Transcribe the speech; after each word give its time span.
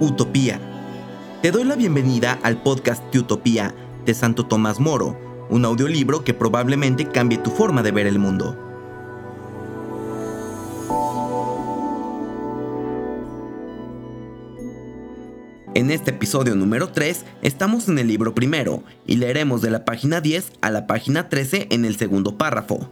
Utopía. 0.00 0.60
Te 1.42 1.50
doy 1.50 1.64
la 1.64 1.74
bienvenida 1.74 2.38
al 2.44 2.62
podcast 2.62 3.02
de 3.12 3.18
Utopía 3.18 3.74
de 4.04 4.14
Santo 4.14 4.46
Tomás 4.46 4.78
Moro, 4.78 5.18
un 5.50 5.64
audiolibro 5.64 6.22
que 6.22 6.34
probablemente 6.34 7.08
cambie 7.08 7.38
tu 7.38 7.50
forma 7.50 7.82
de 7.82 7.90
ver 7.90 8.06
el 8.06 8.20
mundo. 8.20 8.56
En 15.74 15.90
este 15.90 16.12
episodio 16.12 16.54
número 16.54 16.90
3 16.90 17.24
estamos 17.42 17.88
en 17.88 17.98
el 17.98 18.06
libro 18.06 18.36
primero 18.36 18.84
y 19.04 19.16
leeremos 19.16 19.62
de 19.62 19.70
la 19.70 19.84
página 19.84 20.20
10 20.20 20.52
a 20.60 20.70
la 20.70 20.86
página 20.86 21.28
13 21.28 21.68
en 21.70 21.84
el 21.84 21.96
segundo 21.96 22.38
párrafo. 22.38 22.88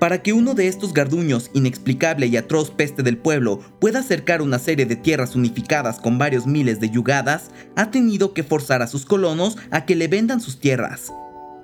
Para 0.00 0.22
que 0.22 0.32
uno 0.32 0.54
de 0.54 0.66
estos 0.66 0.94
garduños, 0.94 1.50
inexplicable 1.52 2.26
y 2.26 2.38
atroz 2.38 2.70
peste 2.70 3.02
del 3.02 3.18
pueblo, 3.18 3.60
pueda 3.80 3.98
acercar 3.98 4.40
una 4.40 4.58
serie 4.58 4.86
de 4.86 4.96
tierras 4.96 5.36
unificadas 5.36 6.00
con 6.00 6.16
varios 6.16 6.46
miles 6.46 6.80
de 6.80 6.88
yugadas, 6.88 7.50
ha 7.76 7.90
tenido 7.90 8.32
que 8.32 8.42
forzar 8.42 8.80
a 8.80 8.86
sus 8.86 9.04
colonos 9.04 9.58
a 9.70 9.84
que 9.84 9.96
le 9.96 10.08
vendan 10.08 10.40
sus 10.40 10.58
tierras. 10.58 11.12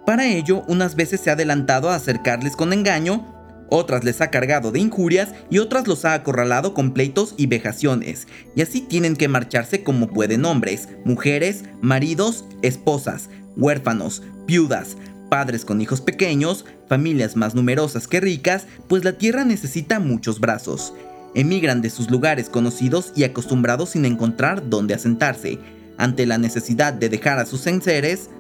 Para 0.04 0.26
ello, 0.26 0.64
unas 0.68 0.96
veces 0.96 1.22
se 1.22 1.30
ha 1.30 1.32
adelantado 1.32 1.88
a 1.88 1.94
acercarles 1.94 2.56
con 2.56 2.74
engaño, 2.74 3.34
otras 3.70 4.04
les 4.04 4.20
ha 4.20 4.30
cargado 4.30 4.70
de 4.70 4.80
injurias 4.80 5.30
y 5.48 5.58
otras 5.58 5.88
los 5.88 6.04
ha 6.04 6.12
acorralado 6.12 6.74
con 6.74 6.92
pleitos 6.92 7.34
y 7.38 7.46
vejaciones, 7.46 8.28
y 8.54 8.60
así 8.60 8.82
tienen 8.82 9.16
que 9.16 9.28
marcharse 9.28 9.82
como 9.82 10.08
pueden 10.08 10.44
hombres, 10.44 10.90
mujeres, 11.06 11.64
maridos, 11.80 12.44
esposas, 12.60 13.30
huérfanos, 13.56 14.22
viudas, 14.46 14.98
padres 15.28 15.64
con 15.64 15.80
hijos 15.80 16.00
pequeños, 16.00 16.64
familias 16.88 17.36
más 17.36 17.54
numerosas 17.54 18.08
que 18.08 18.20
ricas, 18.20 18.66
pues 18.88 19.04
la 19.04 19.12
tierra 19.12 19.44
necesita 19.44 20.00
muchos 20.00 20.40
brazos. 20.40 20.92
Emigran 21.34 21.82
de 21.82 21.90
sus 21.90 22.10
lugares 22.10 22.48
conocidos 22.48 23.12
y 23.14 23.24
acostumbrados 23.24 23.90
sin 23.90 24.04
encontrar 24.04 24.68
dónde 24.68 24.94
asentarse. 24.94 25.58
Ante 25.98 26.26
la 26.26 26.38
necesidad 26.38 26.92
de 26.92 27.08
dejar 27.08 27.38
a 27.38 27.46
sus 27.46 27.66
enseres, 27.66 28.30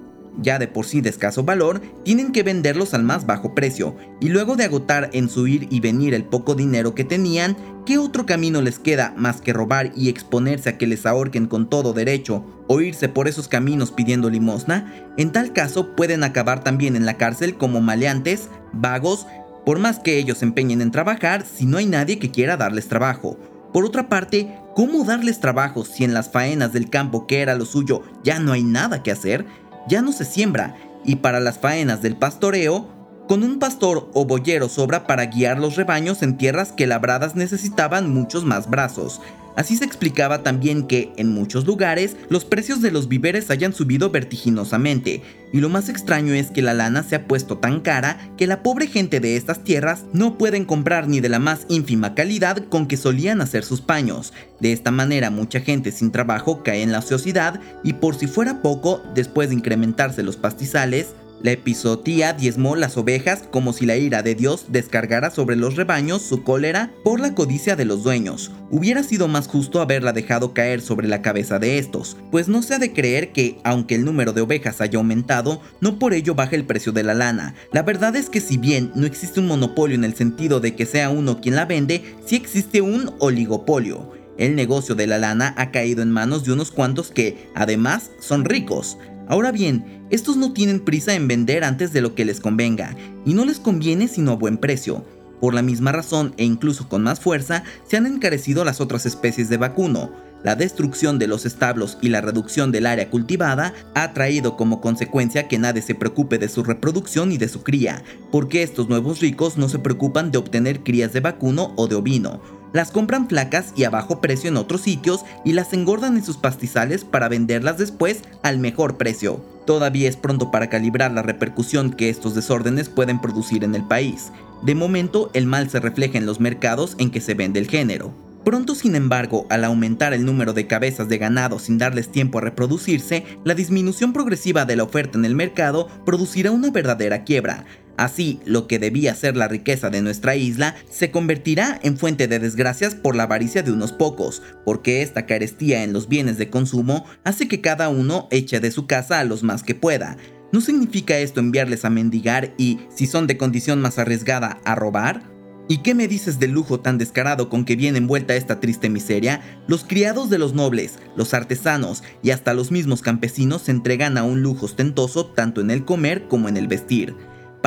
ya 0.40 0.58
de 0.58 0.68
por 0.68 0.86
sí 0.86 1.00
de 1.00 1.10
escaso 1.10 1.44
valor, 1.44 1.80
tienen 2.04 2.32
que 2.32 2.42
venderlos 2.42 2.94
al 2.94 3.02
más 3.02 3.26
bajo 3.26 3.54
precio, 3.54 3.96
y 4.20 4.28
luego 4.28 4.56
de 4.56 4.64
agotar 4.64 5.10
en 5.12 5.28
su 5.28 5.46
ir 5.46 5.66
y 5.70 5.80
venir 5.80 6.14
el 6.14 6.24
poco 6.24 6.54
dinero 6.54 6.94
que 6.94 7.04
tenían, 7.04 7.56
¿qué 7.84 7.98
otro 7.98 8.26
camino 8.26 8.62
les 8.62 8.78
queda 8.78 9.14
más 9.16 9.40
que 9.40 9.52
robar 9.52 9.92
y 9.96 10.08
exponerse 10.08 10.70
a 10.70 10.78
que 10.78 10.86
les 10.86 11.06
ahorquen 11.06 11.46
con 11.46 11.68
todo 11.68 11.92
derecho, 11.92 12.44
o 12.68 12.80
irse 12.80 13.08
por 13.08 13.28
esos 13.28 13.48
caminos 13.48 13.92
pidiendo 13.92 14.30
limosna? 14.30 14.92
En 15.16 15.32
tal 15.32 15.52
caso 15.52 15.94
pueden 15.94 16.24
acabar 16.24 16.62
también 16.62 16.96
en 16.96 17.06
la 17.06 17.16
cárcel 17.16 17.56
como 17.56 17.80
maleantes, 17.80 18.48
vagos, 18.72 19.26
por 19.64 19.80
más 19.80 19.98
que 19.98 20.18
ellos 20.18 20.38
se 20.38 20.44
empeñen 20.44 20.80
en 20.80 20.92
trabajar 20.92 21.44
si 21.44 21.66
no 21.66 21.78
hay 21.78 21.86
nadie 21.86 22.20
que 22.20 22.30
quiera 22.30 22.56
darles 22.56 22.86
trabajo. 22.86 23.36
Por 23.72 23.84
otra 23.84 24.08
parte, 24.08 24.56
¿cómo 24.74 25.04
darles 25.04 25.40
trabajo 25.40 25.84
si 25.84 26.04
en 26.04 26.14
las 26.14 26.30
faenas 26.30 26.72
del 26.72 26.88
campo 26.88 27.26
que 27.26 27.40
era 27.40 27.56
lo 27.56 27.66
suyo 27.66 28.02
ya 28.22 28.38
no 28.38 28.52
hay 28.52 28.62
nada 28.62 29.02
que 29.02 29.10
hacer? 29.10 29.44
Ya 29.88 30.02
no 30.02 30.12
se 30.12 30.24
siembra 30.24 30.74
y 31.04 31.16
para 31.16 31.40
las 31.40 31.58
faenas 31.58 32.02
del 32.02 32.16
pastoreo, 32.16 32.88
con 33.26 33.42
un 33.42 33.58
pastor 33.58 34.10
o 34.14 34.24
boyero 34.24 34.68
sobra 34.68 35.06
para 35.06 35.26
guiar 35.26 35.58
los 35.58 35.76
rebaños 35.76 36.22
en 36.22 36.36
tierras 36.36 36.72
que 36.72 36.86
labradas 36.86 37.34
necesitaban 37.34 38.12
muchos 38.12 38.44
más 38.44 38.70
brazos. 38.70 39.20
Así 39.56 39.78
se 39.78 39.86
explicaba 39.86 40.42
también 40.42 40.86
que, 40.86 41.12
en 41.16 41.32
muchos 41.32 41.64
lugares, 41.64 42.14
los 42.28 42.44
precios 42.44 42.82
de 42.82 42.90
los 42.90 43.08
víveres 43.08 43.50
hayan 43.50 43.72
subido 43.72 44.10
vertiginosamente, 44.10 45.22
y 45.50 45.60
lo 45.60 45.70
más 45.70 45.88
extraño 45.88 46.34
es 46.34 46.50
que 46.50 46.60
la 46.60 46.74
lana 46.74 47.02
se 47.02 47.16
ha 47.16 47.26
puesto 47.26 47.56
tan 47.56 47.80
cara 47.80 48.18
que 48.36 48.46
la 48.46 48.62
pobre 48.62 48.86
gente 48.86 49.18
de 49.18 49.36
estas 49.36 49.64
tierras 49.64 50.04
no 50.12 50.36
pueden 50.36 50.66
comprar 50.66 51.08
ni 51.08 51.20
de 51.20 51.30
la 51.30 51.38
más 51.38 51.64
ínfima 51.70 52.14
calidad 52.14 52.64
con 52.68 52.86
que 52.86 52.98
solían 52.98 53.40
hacer 53.40 53.64
sus 53.64 53.80
paños. 53.80 54.34
De 54.60 54.72
esta 54.72 54.90
manera 54.90 55.30
mucha 55.30 55.60
gente 55.60 55.90
sin 55.90 56.12
trabajo 56.12 56.62
cae 56.62 56.82
en 56.82 56.92
la 56.92 56.98
ociosidad 56.98 57.58
y 57.82 57.94
por 57.94 58.14
si 58.14 58.26
fuera 58.26 58.60
poco, 58.60 59.02
después 59.14 59.48
de 59.48 59.54
incrementarse 59.54 60.22
los 60.22 60.36
pastizales, 60.36 61.14
la 61.42 61.52
episotía 61.52 62.32
diezmó 62.32 62.76
las 62.76 62.96
ovejas 62.96 63.44
como 63.50 63.72
si 63.72 63.86
la 63.86 63.96
ira 63.96 64.22
de 64.22 64.34
Dios 64.34 64.66
descargara 64.68 65.30
sobre 65.30 65.56
los 65.56 65.76
rebaños 65.76 66.22
su 66.22 66.42
cólera 66.42 66.92
por 67.04 67.20
la 67.20 67.34
codicia 67.34 67.76
de 67.76 67.84
los 67.84 68.02
dueños. 68.02 68.50
Hubiera 68.70 69.02
sido 69.02 69.28
más 69.28 69.46
justo 69.46 69.80
haberla 69.80 70.12
dejado 70.12 70.54
caer 70.54 70.80
sobre 70.80 71.08
la 71.08 71.22
cabeza 71.22 71.58
de 71.58 71.78
estos, 71.78 72.16
pues 72.30 72.48
no 72.48 72.62
se 72.62 72.74
ha 72.74 72.78
de 72.78 72.92
creer 72.92 73.32
que, 73.32 73.58
aunque 73.64 73.94
el 73.94 74.04
número 74.04 74.32
de 74.32 74.40
ovejas 74.40 74.80
haya 74.80 74.98
aumentado, 74.98 75.60
no 75.80 75.98
por 75.98 76.14
ello 76.14 76.34
baja 76.34 76.56
el 76.56 76.64
precio 76.64 76.92
de 76.92 77.04
la 77.04 77.14
lana. 77.14 77.54
La 77.72 77.82
verdad 77.82 78.16
es 78.16 78.30
que 78.30 78.40
si 78.40 78.56
bien 78.56 78.90
no 78.94 79.06
existe 79.06 79.40
un 79.40 79.46
monopolio 79.46 79.94
en 79.94 80.04
el 80.04 80.14
sentido 80.14 80.60
de 80.60 80.74
que 80.74 80.86
sea 80.86 81.10
uno 81.10 81.40
quien 81.40 81.56
la 81.56 81.66
vende, 81.66 82.02
sí 82.24 82.36
existe 82.36 82.80
un 82.80 83.12
oligopolio. 83.18 84.10
El 84.38 84.54
negocio 84.54 84.94
de 84.94 85.06
la 85.06 85.18
lana 85.18 85.54
ha 85.56 85.70
caído 85.70 86.02
en 86.02 86.10
manos 86.10 86.44
de 86.44 86.52
unos 86.52 86.70
cuantos 86.70 87.10
que, 87.10 87.48
además, 87.54 88.10
son 88.20 88.44
ricos. 88.44 88.98
Ahora 89.28 89.52
bien, 89.52 90.06
estos 90.10 90.36
no 90.36 90.52
tienen 90.52 90.80
prisa 90.80 91.14
en 91.14 91.26
vender 91.26 91.64
antes 91.64 91.92
de 91.92 92.00
lo 92.00 92.14
que 92.14 92.24
les 92.24 92.40
convenga, 92.40 92.96
y 93.24 93.34
no 93.34 93.44
les 93.44 93.58
conviene 93.58 94.08
sino 94.08 94.32
a 94.32 94.36
buen 94.36 94.58
precio. 94.58 95.04
Por 95.40 95.52
la 95.52 95.62
misma 95.62 95.92
razón 95.92 96.32
e 96.38 96.44
incluso 96.44 96.88
con 96.88 97.02
más 97.02 97.20
fuerza, 97.20 97.64
se 97.86 97.96
han 97.96 98.06
encarecido 98.06 98.64
las 98.64 98.80
otras 98.80 99.04
especies 99.04 99.48
de 99.48 99.56
vacuno. 99.58 100.10
La 100.42 100.54
destrucción 100.54 101.18
de 101.18 101.26
los 101.26 101.44
establos 101.44 101.98
y 102.00 102.08
la 102.08 102.20
reducción 102.20 102.70
del 102.70 102.86
área 102.86 103.10
cultivada 103.10 103.74
ha 103.94 104.12
traído 104.12 104.56
como 104.56 104.80
consecuencia 104.80 105.48
que 105.48 105.58
nadie 105.58 105.82
se 105.82 105.96
preocupe 105.96 106.38
de 106.38 106.48
su 106.48 106.62
reproducción 106.62 107.32
y 107.32 107.38
de 107.38 107.48
su 107.48 107.64
cría, 107.64 108.02
porque 108.30 108.62
estos 108.62 108.88
nuevos 108.88 109.20
ricos 109.20 109.56
no 109.56 109.68
se 109.68 109.80
preocupan 109.80 110.30
de 110.30 110.38
obtener 110.38 110.84
crías 110.84 111.12
de 111.12 111.20
vacuno 111.20 111.72
o 111.76 111.88
de 111.88 111.96
ovino, 111.96 112.40
las 112.76 112.90
compran 112.90 113.26
flacas 113.26 113.72
y 113.74 113.84
a 113.84 113.90
bajo 113.90 114.20
precio 114.20 114.50
en 114.50 114.58
otros 114.58 114.82
sitios 114.82 115.24
y 115.44 115.54
las 115.54 115.72
engordan 115.72 116.16
en 116.16 116.24
sus 116.24 116.36
pastizales 116.36 117.04
para 117.04 117.28
venderlas 117.28 117.78
después 117.78 118.20
al 118.42 118.58
mejor 118.58 118.98
precio. 118.98 119.42
Todavía 119.66 120.08
es 120.08 120.16
pronto 120.16 120.50
para 120.50 120.68
calibrar 120.68 121.10
la 121.10 121.22
repercusión 121.22 121.90
que 121.90 122.10
estos 122.10 122.34
desórdenes 122.34 122.90
pueden 122.90 123.18
producir 123.20 123.64
en 123.64 123.74
el 123.74 123.82
país. 123.82 124.30
De 124.62 124.74
momento, 124.74 125.30
el 125.32 125.46
mal 125.46 125.70
se 125.70 125.80
refleja 125.80 126.18
en 126.18 126.26
los 126.26 126.38
mercados 126.38 126.96
en 126.98 127.10
que 127.10 127.22
se 127.22 127.32
vende 127.32 127.60
el 127.60 127.68
género. 127.68 128.12
Pronto, 128.44 128.74
sin 128.74 128.94
embargo, 128.94 129.46
al 129.48 129.64
aumentar 129.64 130.12
el 130.12 130.24
número 130.24 130.52
de 130.52 130.66
cabezas 130.66 131.08
de 131.08 131.18
ganado 131.18 131.58
sin 131.58 131.78
darles 131.78 132.12
tiempo 132.12 132.38
a 132.38 132.42
reproducirse, 132.42 133.24
la 133.42 133.54
disminución 133.54 134.12
progresiva 134.12 134.66
de 134.66 134.76
la 134.76 134.84
oferta 134.84 135.18
en 135.18 135.24
el 135.24 135.34
mercado 135.34 135.88
producirá 136.04 136.52
una 136.52 136.70
verdadera 136.70 137.24
quiebra. 137.24 137.64
Así, 137.96 138.40
lo 138.44 138.66
que 138.66 138.78
debía 138.78 139.14
ser 139.14 139.36
la 139.36 139.48
riqueza 139.48 139.88
de 139.88 140.02
nuestra 140.02 140.36
isla 140.36 140.76
se 140.90 141.10
convertirá 141.10 141.80
en 141.82 141.96
fuente 141.96 142.28
de 142.28 142.38
desgracias 142.38 142.94
por 142.94 143.16
la 143.16 143.22
avaricia 143.22 143.62
de 143.62 143.72
unos 143.72 143.92
pocos, 143.92 144.42
porque 144.64 145.00
esta 145.00 145.24
carestía 145.24 145.82
en 145.82 145.92
los 145.94 146.08
bienes 146.08 146.36
de 146.36 146.50
consumo 146.50 147.06
hace 147.24 147.48
que 147.48 147.62
cada 147.62 147.88
uno 147.88 148.28
eche 148.30 148.60
de 148.60 148.70
su 148.70 148.86
casa 148.86 149.20
a 149.20 149.24
los 149.24 149.42
más 149.42 149.62
que 149.62 149.74
pueda. 149.74 150.18
¿No 150.52 150.60
significa 150.60 151.18
esto 151.18 151.40
enviarles 151.40 151.84
a 151.84 151.90
mendigar 151.90 152.54
y, 152.58 152.80
si 152.94 153.06
son 153.06 153.26
de 153.26 153.36
condición 153.36 153.80
más 153.80 153.98
arriesgada, 153.98 154.60
a 154.64 154.74
robar? 154.74 155.22
¿Y 155.68 155.78
qué 155.78 155.94
me 155.94 156.06
dices 156.06 156.38
del 156.38 156.52
lujo 156.52 156.78
tan 156.78 156.96
descarado 156.96 157.48
con 157.48 157.64
que 157.64 157.74
viene 157.74 157.98
envuelta 157.98 158.36
esta 158.36 158.60
triste 158.60 158.88
miseria? 158.88 159.40
Los 159.66 159.84
criados 159.84 160.30
de 160.30 160.38
los 160.38 160.54
nobles, 160.54 160.98
los 161.16 161.34
artesanos 161.34 162.04
y 162.22 162.30
hasta 162.30 162.54
los 162.54 162.70
mismos 162.70 163.02
campesinos 163.02 163.62
se 163.62 163.72
entregan 163.72 164.16
a 164.16 164.22
un 164.22 164.42
lujo 164.42 164.66
ostentoso 164.66 165.26
tanto 165.26 165.60
en 165.60 165.72
el 165.72 165.84
comer 165.84 166.28
como 166.28 166.48
en 166.48 166.56
el 166.56 166.68
vestir. 166.68 167.16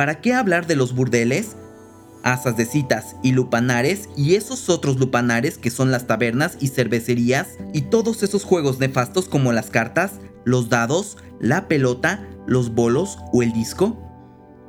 ¿Para 0.00 0.22
qué 0.22 0.32
hablar 0.32 0.66
de 0.66 0.76
los 0.76 0.94
burdeles? 0.94 1.56
Asas 2.22 2.56
de 2.56 2.64
citas 2.64 3.16
y 3.22 3.32
lupanares 3.32 4.08
y 4.16 4.34
esos 4.34 4.70
otros 4.70 4.98
lupanares 4.98 5.58
que 5.58 5.68
son 5.68 5.90
las 5.90 6.06
tabernas 6.06 6.56
y 6.58 6.68
cervecerías 6.68 7.48
y 7.74 7.82
todos 7.82 8.22
esos 8.22 8.44
juegos 8.44 8.78
nefastos 8.78 9.28
como 9.28 9.52
las 9.52 9.68
cartas, 9.68 10.12
los 10.46 10.70
dados, 10.70 11.18
la 11.38 11.68
pelota, 11.68 12.26
los 12.46 12.74
bolos 12.74 13.18
o 13.34 13.42
el 13.42 13.52
disco? 13.52 13.98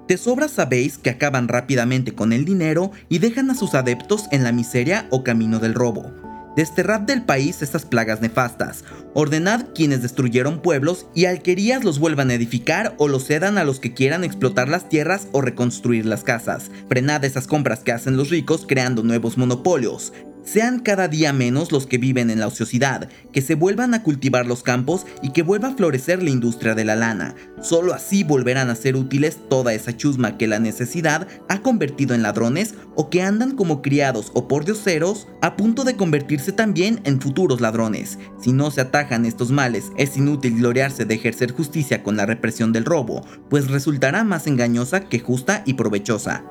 De 0.10 0.18
sobra 0.18 0.50
sabéis 0.50 0.98
que 0.98 1.12
acaban 1.12 1.48
rápidamente 1.48 2.13
con 2.13 2.34
el 2.34 2.44
dinero 2.44 2.92
y 3.07 3.19
dejan 3.19 3.50
a 3.51 3.56
sus 3.56 3.74
adeptos 3.74 4.25
en 4.31 4.44
la 4.44 4.51
miseria 4.51 5.07
o 5.12 5.24
camino 5.24 5.60
del 5.60 5.75
robo. 5.75 6.20
Desterrad 6.56 7.00
del 7.01 7.24
país 7.24 7.62
estas 7.62 7.86
plagas 7.86 8.19
nefastas, 8.19 8.83
ordenad 9.13 9.68
quienes 9.74 10.01
destruyeron 10.01 10.62
pueblos 10.62 11.07
y 11.15 11.25
alquerías 11.25 11.86
los 11.86 11.98
vuelvan 11.98 12.30
a 12.30 12.33
edificar 12.33 12.94
o 12.98 13.07
los 13.07 13.25
cedan 13.25 13.57
a 13.57 13.63
los 13.63 13.80
que 13.80 13.94
quieran 13.94 14.25
explotar 14.25 14.68
las 14.68 14.89
tierras 14.89 15.30
o 15.31 15.39
reconstruir 15.39 16.06
las 16.06 16.24
casas. 16.24 16.69
Frenad 16.89 17.24
esas 17.24 17.48
compras 17.48 17.80
que 17.80 17.94
hacen 17.94 18.18
los 18.18 18.30
ricos 18.30 18.65
creando 18.68 19.01
nuevos 19.01 19.38
monopolios. 19.38 20.12
Sean 20.43 20.79
cada 20.79 21.07
día 21.07 21.33
menos 21.33 21.71
los 21.71 21.85
que 21.85 21.97
viven 21.97 22.29
en 22.29 22.39
la 22.39 22.47
ociosidad, 22.47 23.09
que 23.31 23.41
se 23.41 23.55
vuelvan 23.55 23.93
a 23.93 24.03
cultivar 24.03 24.47
los 24.47 24.63
campos 24.63 25.05
y 25.21 25.31
que 25.31 25.43
vuelva 25.43 25.69
a 25.69 25.75
florecer 25.75 26.23
la 26.23 26.31
industria 26.31 26.75
de 26.75 26.83
la 26.83 26.95
lana. 26.95 27.35
Solo 27.61 27.93
así 27.93 28.23
volverán 28.23 28.69
a 28.69 28.75
ser 28.75 28.95
útiles 28.95 29.38
toda 29.49 29.73
esa 29.73 29.95
chusma 29.95 30.38
que 30.38 30.47
la 30.47 30.59
necesidad 30.59 31.27
ha 31.47 31.61
convertido 31.61 32.15
en 32.15 32.23
ladrones 32.23 32.73
o 32.95 33.09
que 33.09 33.21
andan 33.21 33.55
como 33.55 33.81
criados 33.81 34.31
o 34.33 34.47
por 34.47 34.65
dioseros 34.65 35.27
a 35.41 35.55
punto 35.55 35.83
de 35.83 35.95
convertirse 35.95 36.51
también 36.51 37.01
en 37.03 37.21
futuros 37.21 37.61
ladrones. 37.61 38.17
Si 38.41 38.51
no 38.51 38.71
se 38.71 38.81
atajan 38.81 39.25
estos 39.25 39.51
males, 39.51 39.91
es 39.97 40.17
inútil 40.17 40.57
gloriarse 40.57 41.05
de 41.05 41.15
ejercer 41.15 41.51
justicia 41.51 42.03
con 42.03 42.17
la 42.17 42.25
represión 42.25 42.73
del 42.73 42.85
robo, 42.85 43.25
pues 43.49 43.69
resultará 43.69 44.23
más 44.23 44.47
engañosa 44.47 45.01
que 45.01 45.19
justa 45.19 45.61
y 45.65 45.75
provechosa. 45.75 46.43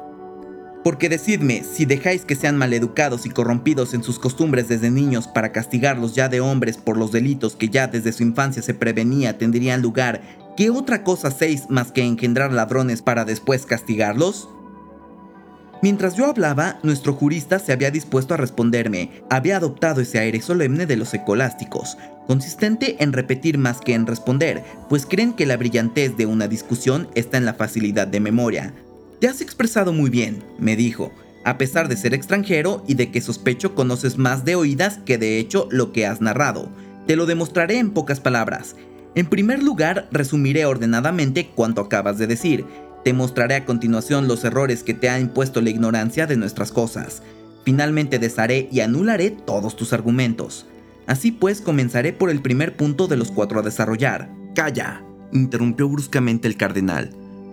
Porque 0.82 1.11
decidme, 1.11 1.62
si 1.62 1.85
dejáis 1.85 2.25
que 2.25 2.35
sean 2.35 2.56
maleducados 2.56 3.27
y 3.27 3.31
corrompidos 3.31 3.93
en 3.93 4.03
sus 4.03 4.19
costumbres 4.19 4.69
desde 4.69 4.91
niños 4.91 5.29
para 5.29 5.53
castigarlos 5.53 6.15
ya 6.15 6.29
de 6.31 6.41
hombres 6.41 6.79
por 6.79 6.97
los 6.97 7.12
delitos 7.12 7.55
que 7.55 7.69
ya 7.69 7.87
desde 7.87 8.12
su 8.12 8.23
infancia 8.23 8.62
se 8.62 8.73
prevenía 8.73 9.37
tendrían 9.37 9.82
lugar, 9.82 10.23
¿qué 10.56 10.71
otra 10.71 11.05
cosa 11.05 11.29
hacéis 11.29 11.69
más 11.69 11.93
que 11.93 12.03
engendrar 12.03 12.53
ladrones 12.53 13.03
para 13.03 13.27
después 13.27 13.67
castigarlos? 13.67 14.49
Mientras 15.82 16.15
yo 16.15 16.27
hablaba, 16.27 16.79
nuestro 16.83 17.15
jurista 17.15 17.59
se 17.59 17.73
había 17.73 17.91
dispuesto 17.91 18.35
a 18.35 18.37
responderme. 18.37 19.23
Había 19.31 19.56
adoptado 19.56 20.03
ese 20.03 20.19
aire 20.19 20.43
solemne 20.43 20.85
de 20.85 20.97
los 20.97 21.15
ecolásticos, 21.15 21.97
consistente 22.26 22.97
en 23.00 23.15
repetir 23.15 23.56
más 23.56 23.81
que 23.81 23.94
en 23.94 24.06
responder, 24.06 24.62
pues 24.91 25.06
creen 25.06 25.33
que 25.33 25.47
la 25.47 25.56
brillantez 25.56 26.17
de 26.19 26.26
una 26.26 26.49
discusión 26.49 27.09
está 27.15 27.38
en 27.38 27.47
la 27.47 27.55
facilidad 27.55 28.06
de 28.06 28.21
memoria. 28.21 28.75
Te 29.20 29.28
has 29.28 29.43
expresado 29.43 29.93
muy 29.93 30.08
bien, 30.08 30.43
me 30.58 30.76
dijo, 30.76 31.12
a 31.44 31.58
pesar 31.58 31.88
de 31.88 31.99
ser 31.99 32.14
extranjero 32.14 32.82
y 32.88 32.94
de 32.94 33.11
que 33.11 33.20
sospecho 33.20 33.75
conoces 33.75 34.17
más 34.17 34.46
de 34.46 34.55
oídas 34.55 34.99
que 35.05 35.19
de 35.19 35.38
hecho 35.38 35.69
lo 35.70 35.93
que 35.93 36.06
has 36.06 36.22
narrado. 36.22 36.70
Te 37.06 37.17
lo 37.17 37.26
demostraré 37.26 37.76
en 37.76 37.90
pocas 37.90 38.19
palabras. 38.19 38.76
En 39.14 39.26
primer 39.26 39.62
lugar, 39.62 40.08
resumiré 40.11 40.64
ordenadamente 40.64 41.50
cuanto 41.55 41.82
acabas 41.82 42.17
de 42.17 42.28
decir. 42.28 42.64
Te 43.05 43.12
mostraré 43.12 43.56
a 43.56 43.67
continuación 43.67 44.26
los 44.26 44.43
errores 44.44 44.82
que 44.82 44.94
te 44.94 45.11
ha 45.11 45.20
impuesto 45.20 45.61
la 45.61 45.69
ignorancia 45.69 46.26
de 46.26 46.38
nuestras 46.38 46.73
cosas. 46.73 47.23
Finalmente 47.64 48.19
desharé 48.19 48.70
y 48.73 48.81
anularé 48.81 49.32
todos 49.32 49.76
tus 49.76 49.93
argumentos. 49.93 50.64
Así 51.06 51.31
pues, 51.31 51.61
comenzaré 51.61 52.14
por 52.14 52.31
el 52.31 52.40
primer 52.40 52.75
punto 52.75 53.06
de 53.06 53.19
los 53.19 53.31
cuatro 53.31 53.61
a 53.61 53.62
desarrollar. 53.62 54.31
Calla, 54.55 55.05
interrumpió 55.31 55.90
bruscamente 55.90 56.49
el 56.49 56.56
cardenal 56.56 57.11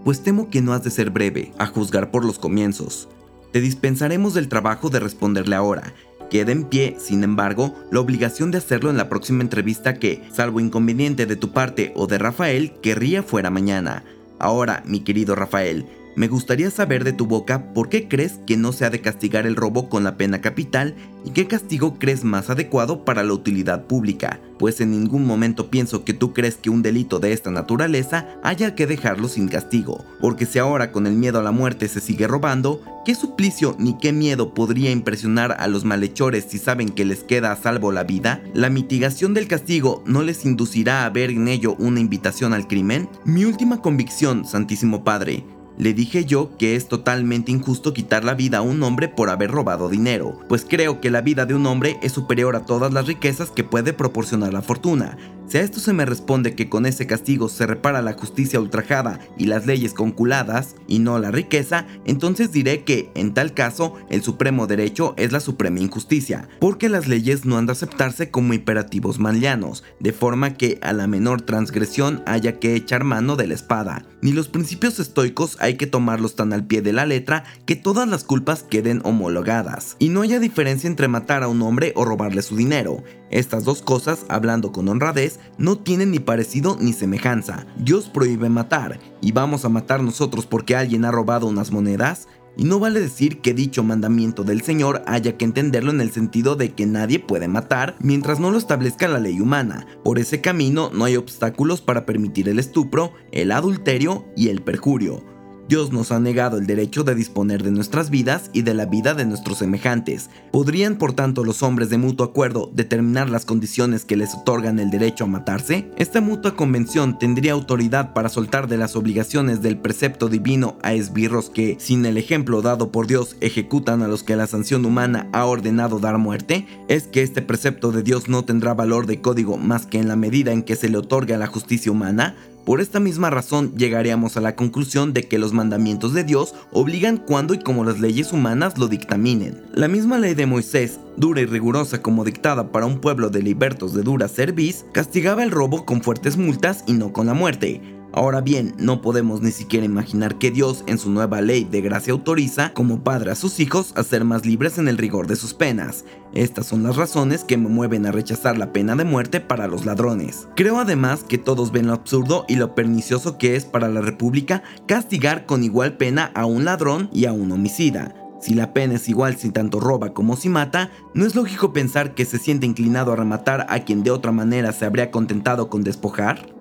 pues 0.07 0.23
temo 0.23 0.49
que 0.49 0.61
no 0.61 0.71
has 0.71 0.85
de 0.85 0.89
ser 0.89 1.09
breve, 1.09 1.51
a 1.57 1.65
juzgar 1.65 2.11
por 2.11 2.23
los 2.23 2.39
comienzos. 2.39 3.09
Te 3.51 3.59
dispensaremos 3.59 4.33
del 4.33 4.47
trabajo 4.47 4.89
de 4.89 5.01
responderle 5.01 5.57
ahora. 5.57 5.93
Queda 6.29 6.53
en 6.53 6.63
pie, 6.63 6.95
sin 6.97 7.25
embargo, 7.25 7.75
la 7.91 7.99
obligación 7.99 8.49
de 8.49 8.59
hacerlo 8.59 8.89
en 8.89 8.95
la 8.95 9.09
próxima 9.09 9.43
entrevista 9.43 9.95
que, 9.95 10.23
salvo 10.31 10.61
inconveniente 10.61 11.25
de 11.25 11.35
tu 11.35 11.51
parte 11.51 11.91
o 11.93 12.07
de 12.07 12.19
Rafael, 12.19 12.71
querría 12.81 13.21
fuera 13.21 13.49
mañana. 13.49 14.05
Ahora, 14.39 14.81
mi 14.85 15.01
querido 15.01 15.35
Rafael, 15.35 15.85
me 16.17 16.27
gustaría 16.27 16.71
saber 16.71 17.03
de 17.03 17.13
tu 17.13 17.27
boca 17.27 17.71
por 17.75 17.89
qué 17.89 18.07
crees 18.07 18.39
que 18.47 18.57
no 18.57 18.73
se 18.73 18.85
ha 18.85 18.89
de 18.89 19.01
castigar 19.01 19.45
el 19.45 19.55
robo 19.55 19.87
con 19.87 20.03
la 20.03 20.17
pena 20.17 20.41
capital 20.41 20.95
y 21.23 21.29
qué 21.29 21.45
castigo 21.45 21.99
crees 21.99 22.23
más 22.23 22.49
adecuado 22.49 23.05
para 23.05 23.21
la 23.21 23.33
utilidad 23.33 23.85
pública, 23.85 24.39
pues 24.57 24.81
en 24.81 24.89
ningún 24.89 25.27
momento 25.27 25.69
pienso 25.69 26.03
que 26.03 26.15
tú 26.15 26.33
crees 26.33 26.55
que 26.55 26.71
un 26.71 26.81
delito 26.81 27.19
de 27.19 27.33
esta 27.33 27.51
naturaleza 27.51 28.25
haya 28.41 28.73
que 28.73 28.87
dejarlo 28.87 29.27
sin 29.27 29.47
castigo, 29.47 30.03
porque 30.19 30.47
si 30.47 30.57
ahora 30.57 30.91
con 30.91 31.05
el 31.05 31.13
miedo 31.13 31.39
a 31.39 31.43
la 31.43 31.51
muerte 31.51 31.87
se 31.87 32.01
sigue 32.01 32.25
robando, 32.25 32.81
¿qué 33.05 33.13
suplicio 33.13 33.75
ni 33.77 33.95
qué 33.99 34.11
miedo 34.11 34.55
podría 34.55 34.89
impresionar 34.89 35.55
a 35.59 35.67
los 35.67 35.85
malhechores 35.85 36.45
si 36.49 36.57
saben 36.57 36.89
que 36.89 37.05
les 37.05 37.19
queda 37.23 37.51
a 37.51 37.57
salvo 37.57 37.91
la 37.91 38.03
vida? 38.03 38.41
¿La 38.55 38.71
mitigación 38.71 39.35
del 39.35 39.47
castigo 39.47 40.03
no 40.07 40.23
les 40.23 40.45
inducirá 40.45 41.05
a 41.05 41.09
ver 41.11 41.29
en 41.29 41.47
ello 41.47 41.75
una 41.77 41.99
invitación 41.99 42.53
al 42.53 42.67
crimen? 42.67 43.07
Mi 43.23 43.45
última 43.45 43.83
convicción, 43.83 44.45
Santísimo 44.45 45.03
Padre, 45.03 45.43
le 45.77 45.93
dije 45.93 46.25
yo 46.25 46.57
que 46.57 46.75
es 46.75 46.87
totalmente 46.87 47.51
injusto 47.51 47.93
quitar 47.93 48.23
la 48.23 48.33
vida 48.33 48.59
a 48.59 48.61
un 48.61 48.81
hombre 48.83 49.07
por 49.07 49.29
haber 49.29 49.51
robado 49.51 49.89
dinero, 49.89 50.39
pues 50.49 50.65
creo 50.67 50.99
que 51.01 51.11
la 51.11 51.21
vida 51.21 51.45
de 51.45 51.53
un 51.53 51.65
hombre 51.65 51.97
es 52.01 52.11
superior 52.11 52.55
a 52.55 52.65
todas 52.65 52.93
las 52.93 53.07
riquezas 53.07 53.51
que 53.51 53.63
puede 53.63 53.93
proporcionar 53.93 54.53
la 54.53 54.61
fortuna. 54.61 55.17
Si 55.47 55.57
a 55.57 55.61
esto 55.61 55.79
se 55.79 55.93
me 55.93 56.05
responde 56.05 56.55
que 56.55 56.67
con 56.67 56.85
ese 56.85 57.07
castigo 57.07 57.47
se 57.47 57.65
repara 57.65 58.01
la 58.01 58.11
justicia 58.13 58.59
ultrajada 58.59 59.21
y 59.37 59.45
las 59.45 59.65
leyes 59.65 59.93
conculadas, 59.93 60.75
y 60.87 60.99
no 60.99 61.19
la 61.19 61.31
riqueza, 61.31 61.87
entonces 62.03 62.51
diré 62.51 62.83
que, 62.83 63.09
en 63.15 63.33
tal 63.33 63.53
caso, 63.53 63.93
el 64.09 64.21
supremo 64.21 64.67
derecho 64.67 65.13
es 65.15 65.31
la 65.31 65.39
suprema 65.39 65.79
injusticia, 65.79 66.49
porque 66.59 66.89
las 66.89 67.07
leyes 67.07 67.45
no 67.45 67.57
han 67.57 67.65
de 67.65 67.71
aceptarse 67.71 68.29
como 68.29 68.53
imperativos 68.53 69.19
manlianos, 69.19 69.85
de 70.01 70.11
forma 70.11 70.55
que 70.55 70.79
a 70.81 70.91
la 70.91 71.07
menor 71.07 71.41
transgresión 71.43 72.23
haya 72.25 72.59
que 72.59 72.75
echar 72.75 73.05
mano 73.05 73.37
de 73.37 73.47
la 73.47 73.53
espada. 73.53 74.05
Ni 74.21 74.33
los 74.33 74.49
principios 74.49 74.99
estoicos 74.99 75.55
hay 75.61 75.75
que 75.75 75.87
tomarlos 75.87 76.35
tan 76.35 76.51
al 76.51 76.65
pie 76.65 76.81
de 76.81 76.91
la 76.91 77.05
letra 77.05 77.45
que 77.65 77.77
todas 77.77 78.07
las 78.09 78.25
culpas 78.25 78.63
queden 78.63 78.99
homologadas, 79.05 79.95
y 79.97 80.09
no 80.09 80.23
haya 80.23 80.41
diferencia 80.41 80.89
entre 80.89 81.07
matar 81.07 81.43
a 81.43 81.47
un 81.47 81.61
hombre 81.61 81.93
o 81.95 82.03
robarle 82.03 82.41
su 82.41 82.57
dinero. 82.57 83.01
Estas 83.29 83.63
dos 83.65 83.81
cosas, 83.81 84.25
hablando 84.29 84.71
con 84.71 84.87
honradez, 84.87 85.39
no 85.57 85.77
tienen 85.77 86.11
ni 86.11 86.19
parecido 86.19 86.77
ni 86.79 86.93
semejanza. 86.93 87.65
Dios 87.77 88.09
prohíbe 88.09 88.49
matar, 88.49 88.99
y 89.21 89.31
vamos 89.31 89.65
a 89.65 89.69
matar 89.69 90.01
nosotros 90.01 90.45
porque 90.45 90.75
alguien 90.75 91.05
ha 91.05 91.11
robado 91.11 91.47
unas 91.47 91.71
monedas. 91.71 92.27
Y 92.59 92.63
no 92.63 92.79
vale 92.79 92.99
decir 92.99 93.39
que 93.39 93.53
dicho 93.53 93.83
mandamiento 93.83 94.43
del 94.43 94.61
Señor 94.61 95.03
haya 95.05 95.37
que 95.37 95.45
entenderlo 95.45 95.91
en 95.91 96.01
el 96.01 96.09
sentido 96.09 96.55
de 96.55 96.73
que 96.73 96.87
nadie 96.87 97.19
puede 97.19 97.47
matar 97.47 97.95
mientras 97.99 98.39
no 98.39 98.49
lo 98.49 98.57
establezca 98.57 99.07
la 99.07 99.19
ley 99.19 99.39
humana. 99.39 99.85
Por 100.03 100.17
ese 100.17 100.41
camino 100.41 100.89
no 100.91 101.05
hay 101.05 101.17
obstáculos 101.17 101.81
para 101.81 102.07
permitir 102.07 102.49
el 102.49 102.57
estupro, 102.57 103.13
el 103.31 103.51
adulterio 103.51 104.25
y 104.35 104.47
el 104.47 104.63
perjurio. 104.63 105.36
Dios 105.67 105.91
nos 105.91 106.13
ha 106.13 106.19
negado 106.21 106.57
el 106.57 106.65
derecho 106.65 107.03
de 107.03 107.13
disponer 107.13 107.61
de 107.61 107.71
nuestras 107.71 108.09
vidas 108.09 108.49
y 108.53 108.61
de 108.61 108.73
la 108.73 108.85
vida 108.85 109.13
de 109.13 109.25
nuestros 109.25 109.57
semejantes. 109.57 110.29
¿Podrían, 110.49 110.97
por 110.97 111.11
tanto, 111.11 111.43
los 111.43 111.61
hombres 111.61 111.89
de 111.89 111.97
mutuo 111.97 112.25
acuerdo 112.25 112.71
determinar 112.73 113.29
las 113.29 113.43
condiciones 113.43 114.05
que 114.05 114.15
les 114.15 114.33
otorgan 114.33 114.79
el 114.79 114.89
derecho 114.89 115.25
a 115.25 115.27
matarse? 115.27 115.91
Esta 115.97 116.21
mutua 116.21 116.55
convención 116.55 117.19
tendría 117.19 117.51
autoridad 117.51 118.13
para 118.13 118.29
soltar 118.29 118.69
de 118.69 118.77
las 118.77 118.95
obligaciones 118.95 119.61
del 119.61 119.77
precepto 119.77 120.29
divino 120.29 120.77
a 120.83 120.93
esbirros 120.93 121.49
que, 121.49 121.75
sin 121.79 122.05
el 122.05 122.17
ejemplo 122.17 122.61
dado 122.61 122.89
por 122.89 123.05
Dios, 123.05 123.35
ejecutan 123.41 124.01
a 124.03 124.07
los 124.07 124.23
que 124.23 124.37
la 124.37 124.47
sanción 124.47 124.85
humana 124.85 125.29
ha 125.33 125.43
ordenado 125.43 125.99
dar 125.99 126.17
muerte? 126.17 126.65
¿Es 126.87 127.07
que 127.07 127.23
este 127.23 127.41
precepto 127.41 127.91
de 127.91 128.03
Dios 128.03 128.29
no 128.29 128.45
tendrá 128.45 128.73
valor 128.73 129.05
de 129.05 129.19
código 129.19 129.57
más 129.57 129.85
que 129.85 129.99
en 129.99 130.07
la 130.07 130.15
medida 130.15 130.53
en 130.53 130.63
que 130.63 130.77
se 130.77 130.87
le 130.87 130.97
otorga 130.97 131.37
la 131.37 131.47
justicia 131.47 131.91
humana? 131.91 132.35
Por 132.67 132.81
esta 132.81 132.99
misma 132.99 133.29
razón 133.29 133.77
llegaríamos 133.77 134.35
a 134.35 134.41
la 134.41 134.57
conclusión 134.57 135.13
de 135.13 135.23
que 135.23 135.37
los 135.37 135.53
mandamientos 135.53 136.13
de 136.13 136.25
Dios 136.25 136.53
obligan 136.73 137.15
cuando 137.15 137.53
y 137.53 137.59
como 137.59 137.85
las 137.85 138.01
leyes 138.01 138.33
humanas 138.33 138.77
lo 138.77 138.89
dictaminen. 138.89 139.63
La 139.73 139.87
misma 139.87 140.17
ley 140.17 140.33
de 140.33 140.47
Moisés, 140.47 140.99
dura 141.15 141.39
y 141.39 141.45
rigurosa 141.45 142.01
como 142.01 142.25
dictada 142.25 142.73
para 142.73 142.85
un 142.85 142.99
pueblo 142.99 143.29
de 143.29 143.41
libertos 143.41 143.93
de 143.93 144.03
dura 144.03 144.27
cerviz, 144.27 144.83
castigaba 144.91 145.43
el 145.43 145.51
robo 145.51 145.85
con 145.85 146.01
fuertes 146.01 146.35
multas 146.35 146.83
y 146.87 146.91
no 146.91 147.13
con 147.13 147.27
la 147.27 147.33
muerte. 147.33 147.96
Ahora 148.13 148.41
bien, 148.41 148.73
no 148.77 149.01
podemos 149.01 149.41
ni 149.41 149.51
siquiera 149.51 149.85
imaginar 149.85 150.37
que 150.37 150.49
Dios 150.49 150.83
en 150.87 150.97
su 150.97 151.11
nueva 151.11 151.41
ley 151.41 151.65
de 151.65 151.81
gracia 151.81 152.13
autoriza 152.13 152.73
como 152.73 153.03
padre 153.03 153.31
a 153.31 153.35
sus 153.35 153.59
hijos 153.59 153.93
a 153.95 154.03
ser 154.03 154.23
más 154.23 154.45
libres 154.45 154.77
en 154.77 154.87
el 154.87 154.97
rigor 154.97 155.27
de 155.27 155.35
sus 155.35 155.53
penas. 155.53 156.05
Estas 156.33 156.65
son 156.65 156.83
las 156.83 156.95
razones 156.95 157.43
que 157.43 157.57
me 157.57 157.69
mueven 157.69 158.05
a 158.05 158.11
rechazar 158.11 158.57
la 158.57 158.71
pena 158.71 158.95
de 158.95 159.03
muerte 159.03 159.39
para 159.39 159.67
los 159.67 159.85
ladrones. 159.85 160.47
Creo 160.55 160.79
además 160.79 161.23
que 161.27 161.37
todos 161.37 161.71
ven 161.71 161.87
lo 161.87 161.93
absurdo 161.93 162.45
y 162.47 162.55
lo 162.55 162.75
pernicioso 162.75 163.37
que 163.37 163.55
es 163.55 163.65
para 163.65 163.89
la 163.89 164.01
República 164.01 164.63
castigar 164.87 165.45
con 165.45 165.63
igual 165.63 165.97
pena 165.97 166.31
a 166.33 166.45
un 166.45 166.65
ladrón 166.65 167.09
y 167.13 167.25
a 167.25 167.33
un 167.33 167.51
homicida. 167.51 168.15
Si 168.39 168.53
la 168.53 168.71
pena 168.73 168.95
es 168.95 169.09
igual 169.09 169.35
si 169.37 169.49
tanto 169.49 169.79
roba 169.79 170.13
como 170.13 170.35
si 170.35 170.47
mata, 170.47 170.91
¿no 171.13 171.25
es 171.25 171.35
lógico 171.35 171.73
pensar 171.73 172.13
que 172.13 172.25
se 172.25 172.37
siente 172.37 172.65
inclinado 172.65 173.11
a 173.11 173.15
rematar 173.15 173.65
a 173.69 173.79
quien 173.79 174.03
de 174.03 174.11
otra 174.11 174.31
manera 174.31 174.71
se 174.73 174.85
habría 174.85 175.11
contentado 175.11 175.69
con 175.69 175.83
despojar? 175.83 176.56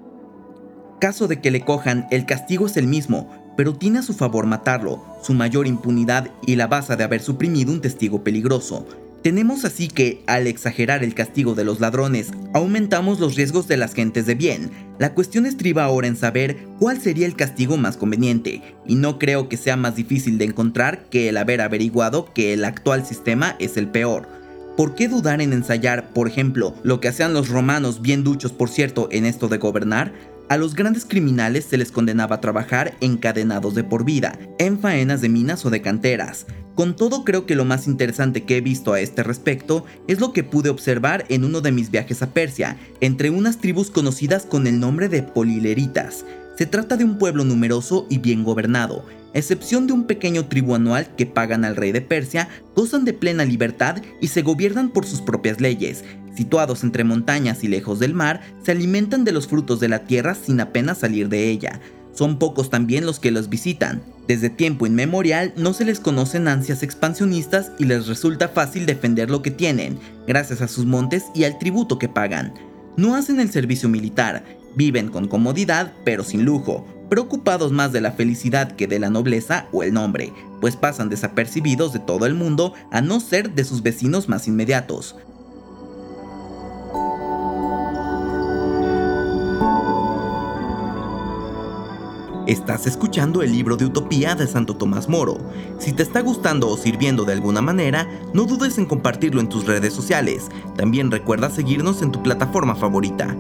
Caso 0.99 1.29
de 1.29 1.41
que 1.41 1.51
le 1.51 1.61
cojan, 1.61 2.07
el 2.11 2.25
castigo 2.25 2.67
es 2.67 2.77
el 2.77 2.87
mismo, 2.87 3.29
pero 3.57 3.75
tiene 3.75 3.99
a 3.99 4.03
su 4.03 4.15
favor 4.15 4.47
matarlo, 4.47 5.05
su 5.23 5.35
mayor 5.35 5.67
impunidad 5.67 6.31
y 6.47 6.57
la 6.57 6.67
base 6.67 6.97
de 6.97 7.05
haber 7.05 7.21
suprimido 7.21 7.73
un 7.73 7.81
testigo 7.81 8.25
peligroso. 8.25 8.87
Tenemos 9.23 9.65
así 9.65 9.89
que, 9.89 10.23
al 10.27 10.47
exagerar 10.47 11.03
el 11.03 11.13
castigo 11.13 11.55
de 11.55 11.65
los 11.65 11.81
ladrones, 11.81 12.31
aumentamos 12.55 13.19
los 13.19 13.35
riesgos 13.35 13.67
de 13.67 13.77
las 13.77 13.93
gentes 13.93 14.25
de 14.25 14.37
bien. 14.37 14.71
La 14.99 15.15
cuestión 15.15 15.47
estriba 15.47 15.85
ahora 15.85 16.07
en 16.07 16.17
saber 16.17 16.59
cuál 16.79 17.01
sería 17.01 17.27
el 17.27 17.35
castigo 17.35 17.77
más 17.77 17.97
conveniente, 17.97 18.63
y 18.87 18.95
no 18.95 19.19
creo 19.19 19.49
que 19.49 19.57
sea 19.57 19.77
más 19.77 19.97
difícil 19.97 20.39
de 20.39 20.45
encontrar 20.45 21.07
que 21.11 21.29
el 21.29 21.37
haber 21.39 21.61
averiguado 21.61 22.33
que 22.33 22.53
el 22.53 22.65
actual 22.65 23.05
sistema 23.05 23.57
es 23.59 23.77
el 23.77 23.89
peor. 23.89 24.29
¿Por 24.77 24.95
qué 24.95 25.09
dudar 25.09 25.41
en 25.41 25.53
ensayar, 25.53 26.11
por 26.11 26.29
ejemplo, 26.29 26.75
lo 26.85 27.01
que 27.01 27.09
hacían 27.09 27.35
los 27.35 27.49
romanos 27.49 28.03
bien 28.03 28.23
duchos, 28.23 28.53
por 28.53 28.69
cierto, 28.69 29.09
en 29.11 29.27
esto 29.27 29.49
de 29.49 29.59
gobernar? 29.59 30.13
A 30.49 30.57
los 30.57 30.77
grandes 30.77 31.05
criminales 31.05 31.65
se 31.65 31.77
les 31.77 31.91
condenaba 31.91 32.37
a 32.37 32.41
trabajar 32.41 32.97
encadenados 33.01 33.75
de 33.75 33.83
por 33.83 34.05
vida, 34.05 34.39
en 34.59 34.79
faenas 34.79 35.21
de 35.21 35.29
minas 35.29 35.67
o 35.67 35.71
de 35.71 35.83
canteras. 35.83 36.47
Con 36.77 36.95
todo 36.95 37.25
creo 37.25 37.47
que 37.47 37.57
lo 37.57 37.65
más 37.65 37.89
interesante 37.89 38.45
que 38.45 38.59
he 38.59 38.61
visto 38.61 38.93
a 38.93 39.01
este 39.01 39.25
respecto 39.25 39.85
es 40.07 40.21
lo 40.21 40.33
que 40.33 40.45
pude 40.45 40.71
observar 40.71 41.25
en 41.31 41.45
uno 41.45 41.63
de 41.63 41.73
mis 41.73 41.91
viajes 41.91 42.23
a 42.23 42.33
Persia, 42.33 42.77
entre 43.01 43.31
unas 43.31 43.59
tribus 43.59 43.91
conocidas 43.91 44.47
con 44.47 44.69
el 44.69 44.79
nombre 44.79 45.09
de 45.09 45.25
polileritas. 45.25 46.25
Se 46.57 46.65
trata 46.65 46.97
de 46.97 47.05
un 47.05 47.19
pueblo 47.19 47.45
numeroso 47.45 48.07
y 48.09 48.17
bien 48.17 48.43
gobernado, 48.43 49.05
excepción 49.35 49.87
de 49.87 49.93
un 49.93 50.05
pequeño 50.05 50.47
tribu 50.47 50.75
anual 50.75 51.15
que 51.15 51.27
pagan 51.27 51.67
al 51.67 51.77
rey 51.77 51.93
de 51.93 52.01
Persia, 52.01 52.49
gozan 52.75 53.05
de 53.05 53.13
plena 53.13 53.45
libertad 53.45 54.03
y 54.23 54.29
se 54.29 54.41
gobiernan 54.41 54.89
por 54.89 55.05
sus 55.05 55.21
propias 55.21 55.61
leyes. 55.61 56.03
Situados 56.35 56.83
entre 56.83 57.05
montañas 57.05 57.63
y 57.63 57.69
lejos 57.69 57.99
del 57.99 58.15
mar, 58.15 58.41
se 58.63 58.73
alimentan 58.73 59.25
de 59.25 59.33
los 59.33 59.49
frutos 59.49 59.81
de 59.81 59.89
la 59.89 60.05
tierra 60.05 60.35
sin 60.35 60.61
apenas 60.61 60.99
salir 60.99 61.29
de 61.29 61.51
ella. 61.51 61.81
son 62.15 62.39
pocos 62.39 62.71
también 62.71 63.05
los 63.05 63.21
que 63.21 63.31
los 63.31 63.51
visitan. 63.51 64.03
Desde 64.27 64.49
tiempo 64.49 64.87
inmemorial 64.87 65.53
no 65.59 65.75
se 65.75 65.85
les 65.85 66.01
conocen 66.01 66.49
ansias 66.49 66.83
expansionistas 66.83 67.73
y 67.79 67.85
les 67.85 68.07
resulta 68.07 68.49
fácil 68.49 68.87
defender 68.87 69.29
lo 69.29 69.43
que 69.43 69.51
tienen, 69.51 69.99
gracias 70.27 70.63
a 70.63 70.69
sus 70.69 70.87
montes 70.87 71.25
y 71.35 71.45
al 71.45 71.59
tributo 71.59 71.99
que 71.99 72.09
pagan. 72.09 72.55
No 72.97 73.15
hacen 73.15 73.39
el 73.41 73.51
servicio 73.51 73.91
militar, 73.91 74.43
viven 74.77 75.09
con 75.09 75.27
comodidad 75.27 75.93
pero 76.05 76.23
sin 76.23 76.45
lujo, 76.45 76.87
preocupados 77.09 77.73
más 77.73 77.93
de 77.93 78.01
la 78.01 78.13
felicidad 78.13 78.73
que 78.73 78.87
de 78.87 79.01
la 79.01 79.11
nobleza 79.11 79.67
o 79.73 79.83
el 79.83 79.93
nombre, 79.93 80.33
pues 80.61 80.77
pasan 80.77 81.09
desapercibidos 81.09 81.93
de 81.93 81.99
todo 81.99 82.27
el 82.27 82.35
mundo 82.35 82.75
a 82.93 83.01
no 83.01 83.19
ser 83.19 83.55
de 83.55 83.65
sus 83.65 83.83
vecinos 83.83 84.29
más 84.29 84.47
inmediatos. 84.47 85.17
Estás 92.47 92.87
escuchando 92.87 93.43
el 93.43 93.51
libro 93.51 93.77
de 93.77 93.87
Utopía 93.87 94.37
de 94.37 94.47
Santo 94.47 94.77
Tomás 94.77 95.09
Moro. 95.09 95.37
Si 95.81 95.93
te 95.93 96.05
está 96.05 96.21
gustando 96.21 96.69
o 96.69 96.77
sirviendo 96.77 97.25
de 97.25 97.33
alguna 97.33 97.61
manera, 97.61 98.09
no 98.35 98.45
dudes 98.45 98.79
en 98.79 98.87
compartirlo 98.87 99.41
en 99.41 99.49
tus 99.49 99.67
redes 99.67 99.93
sociales. 99.93 100.47
También 100.77 101.11
recuerda 101.11 101.51
seguirnos 101.51 102.03
en 102.03 102.13
tu 102.13 102.23
plataforma 102.23 102.77
favorita. 102.77 103.37